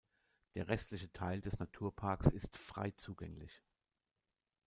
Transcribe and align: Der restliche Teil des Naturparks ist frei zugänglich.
Der 0.55 0.67
restliche 0.67 1.11
Teil 1.11 1.41
des 1.41 1.59
Naturparks 1.59 2.25
ist 2.25 2.57
frei 2.57 2.89
zugänglich. 2.97 3.61